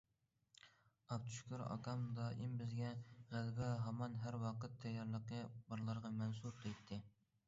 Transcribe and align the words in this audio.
ئابدۇشۈكۈر 1.15 1.61
ئاكام 1.65 2.07
دائىم 2.19 2.55
بىزگە« 2.61 2.93
غەلىبە 3.33 3.67
ھامان 3.89 4.15
ھەر 4.23 4.37
ۋاقىت 4.47 4.79
تەييارلىقى 4.87 5.43
بارلارغا 5.69 6.11
مەنسۇپ»، 6.23 6.65
دەيتتى. 6.65 6.99